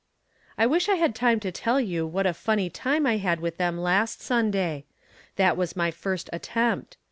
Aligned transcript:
I 0.57 0.65
Avish 0.65 0.89
I 0.89 0.95
had 0.95 1.13
time 1.13 1.39
to 1.41 1.51
tell 1.51 1.79
you 1.79 2.07
what 2.07 2.25
a 2.25 2.33
funny 2.33 2.71
time 2.71 3.05
I 3.05 3.17
had 3.17 3.39
with 3.39 3.57
them 3.57 3.77
last 3.79 4.19
Sunday. 4.19 4.85
That 5.35 5.55
was 5.55 5.75
my 5.75 5.91
first 5.91 6.27
attempt. 6.33 6.97